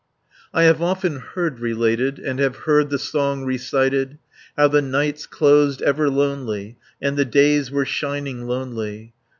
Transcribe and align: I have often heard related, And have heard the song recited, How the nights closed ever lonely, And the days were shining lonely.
I 0.51 0.63
have 0.63 0.81
often 0.81 1.17
heard 1.17 1.59
related, 1.59 2.17
And 2.17 2.39
have 2.39 2.55
heard 2.65 2.89
the 2.89 2.97
song 2.97 3.45
recited, 3.45 4.17
How 4.57 4.67
the 4.67 4.81
nights 4.81 5.27
closed 5.27 5.79
ever 5.83 6.09
lonely, 6.09 6.79
And 6.99 7.17
the 7.17 7.23
days 7.25 7.69
were 7.69 7.85
shining 7.85 8.47
lonely. 8.47 9.13